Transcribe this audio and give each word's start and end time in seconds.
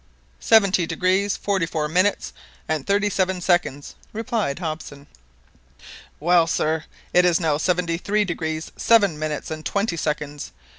"Seventy 0.39 0.87
degrees, 0.87 1.37
forty 1.37 1.67
four 1.67 1.87
minutes, 1.87 2.33
and 2.67 2.87
thirty 2.87 3.07
seven 3.07 3.39
seconds," 3.39 3.93
replied 4.13 4.57
Hobson. 4.57 5.05
"Well, 6.19 6.47
sir, 6.47 6.85
it 7.13 7.23
is 7.23 7.39
now 7.39 7.57
seventy 7.59 7.97
three 7.97 8.25
degrees, 8.25 8.71
seven 8.75 9.19
minutes, 9.19 9.51
and 9.51 9.63
twenty 9.63 9.97
seconds! 9.97 10.53